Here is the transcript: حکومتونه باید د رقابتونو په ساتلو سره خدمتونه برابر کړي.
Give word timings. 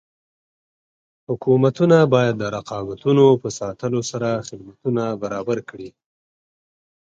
حکومتونه 1.29 1.97
باید 2.13 2.35
د 2.37 2.43
رقابتونو 2.57 3.25
په 3.41 3.47
ساتلو 3.59 3.99
سره 4.11 4.29
خدمتونه 4.47 5.03
برابر 5.21 5.57
کړي. 5.69 5.89